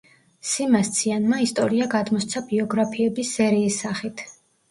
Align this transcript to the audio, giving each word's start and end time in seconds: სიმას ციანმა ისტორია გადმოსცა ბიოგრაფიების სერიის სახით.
სიმას 0.51 0.87
ციანმა 0.99 1.41
ისტორია 1.47 1.89
გადმოსცა 1.91 2.43
ბიოგრაფიების 2.49 3.35
სერიის 3.37 3.79
სახით. 3.85 4.27